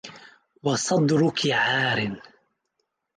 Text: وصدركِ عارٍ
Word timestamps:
وصدركِ 0.63 1.39
عارٍ 1.65 1.99